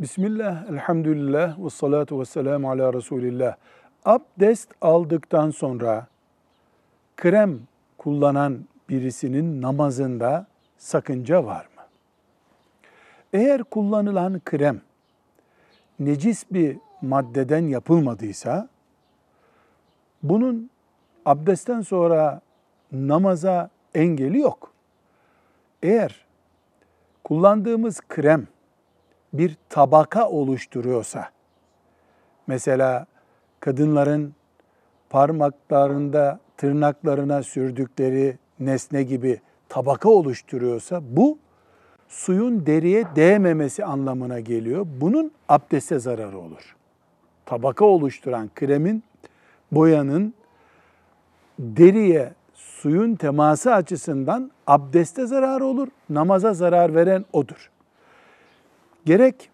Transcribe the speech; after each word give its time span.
Bismillah, 0.00 0.70
elhamdülillah 0.70 1.64
ve 1.64 1.70
salatu 1.70 2.20
ve 2.20 2.24
selamu 2.24 2.70
ala 2.70 2.92
Resulillah. 2.92 3.56
Abdest 4.04 4.68
aldıktan 4.80 5.50
sonra 5.50 6.06
krem 7.16 7.60
kullanan 7.98 8.64
birisinin 8.88 9.62
namazında 9.62 10.46
sakınca 10.78 11.44
var 11.44 11.64
mı? 11.76 11.82
Eğer 13.32 13.64
kullanılan 13.64 14.40
krem 14.44 14.80
necis 15.98 16.44
bir 16.50 16.76
maddeden 17.02 17.68
yapılmadıysa 17.68 18.68
bunun 20.22 20.70
abdestten 21.26 21.80
sonra 21.80 22.40
namaza 22.92 23.70
engeli 23.94 24.38
yok. 24.38 24.72
Eğer 25.82 26.26
kullandığımız 27.24 28.00
krem 28.08 28.46
bir 29.32 29.56
tabaka 29.68 30.28
oluşturuyorsa, 30.28 31.30
mesela 32.46 33.06
kadınların 33.60 34.34
parmaklarında 35.10 36.40
tırnaklarına 36.56 37.42
sürdükleri 37.42 38.38
nesne 38.60 39.02
gibi 39.02 39.40
tabaka 39.68 40.08
oluşturuyorsa 40.08 41.00
bu 41.02 41.38
suyun 42.08 42.66
deriye 42.66 43.04
değmemesi 43.16 43.84
anlamına 43.84 44.40
geliyor. 44.40 44.86
Bunun 45.00 45.32
abdeste 45.48 45.98
zararı 45.98 46.38
olur. 46.38 46.76
Tabaka 47.46 47.84
oluşturan 47.84 48.50
kremin, 48.54 49.02
boyanın 49.72 50.34
deriye 51.58 52.32
suyun 52.54 53.14
teması 53.14 53.74
açısından 53.74 54.50
abdeste 54.66 55.26
zararı 55.26 55.64
olur. 55.64 55.88
Namaza 56.10 56.54
zarar 56.54 56.94
veren 56.94 57.24
odur. 57.32 57.70
Gerek 59.04 59.50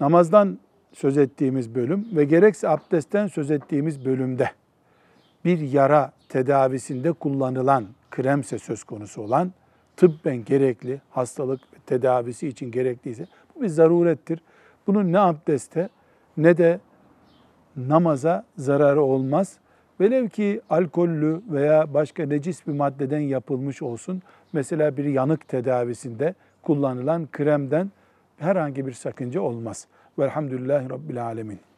namazdan 0.00 0.58
söz 0.92 1.18
ettiğimiz 1.18 1.74
bölüm 1.74 2.06
ve 2.12 2.24
gerekse 2.24 2.68
abdestten 2.68 3.26
söz 3.26 3.50
ettiğimiz 3.50 4.04
bölümde 4.04 4.50
bir 5.44 5.58
yara 5.58 6.12
tedavisinde 6.28 7.12
kullanılan 7.12 7.86
kremse 8.10 8.58
söz 8.58 8.84
konusu 8.84 9.22
olan 9.22 9.52
tıbben 9.96 10.44
gerekli 10.44 11.00
hastalık 11.10 11.60
tedavisi 11.86 12.48
için 12.48 12.70
gerekliyse 12.70 13.26
bu 13.54 13.62
bir 13.62 13.68
zarurettir. 13.68 14.40
Bunun 14.86 15.12
ne 15.12 15.18
abdeste 15.18 15.88
ne 16.36 16.56
de 16.56 16.80
namaza 17.76 18.44
zararı 18.56 19.02
olmaz. 19.02 19.58
Velev 20.00 20.28
ki 20.28 20.60
alkollü 20.70 21.42
veya 21.50 21.94
başka 21.94 22.26
necis 22.26 22.66
bir 22.66 22.72
maddeden 22.72 23.20
yapılmış 23.20 23.82
olsun. 23.82 24.22
Mesela 24.52 24.96
bir 24.96 25.04
yanık 25.04 25.48
tedavisinde 25.48 26.34
kullanılan 26.62 27.28
kremden 27.32 27.90
herhangi 28.40 28.86
bir 28.86 28.92
sakınca 28.92 29.40
olmaz. 29.40 29.86
Velhamdülillahi 30.18 30.90
Rabbil 30.90 31.24
Alemin. 31.24 31.69